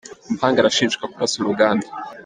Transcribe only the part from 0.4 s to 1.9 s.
arashinjwa kurasa uruganda